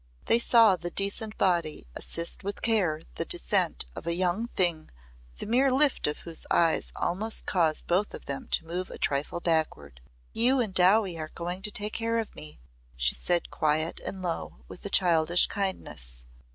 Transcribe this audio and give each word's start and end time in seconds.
They 0.25 0.39
saw 0.39 0.75
the 0.75 0.89
"decent 0.89 1.37
body" 1.37 1.85
assist 1.93 2.43
with 2.43 2.63
care 2.63 3.03
the 3.17 3.23
descent 3.23 3.85
of 3.95 4.07
a 4.07 4.15
young 4.15 4.47
thing 4.47 4.89
the 5.37 5.45
mere 5.45 5.71
lift 5.71 6.07
of 6.07 6.17
whose 6.21 6.47
eyes 6.49 6.91
almost 6.95 7.45
caused 7.45 7.85
both 7.85 8.15
of 8.15 8.25
them 8.25 8.47
to 8.47 8.65
move 8.65 8.89
a 8.89 8.97
trifle 8.97 9.39
backward. 9.41 10.01
"You 10.33 10.59
and 10.59 10.73
Dowie 10.73 11.19
are 11.19 11.29
going 11.35 11.61
to 11.61 11.71
take 11.71 11.93
care 11.93 12.17
of 12.17 12.35
me," 12.35 12.59
she 12.97 13.13
said 13.13 13.51
quiet 13.51 13.99
and 14.03 14.23
low 14.23 14.53
and 14.55 14.63
with 14.69 14.83
a 14.87 14.89
childish 14.89 15.45
kindness. 15.45 16.25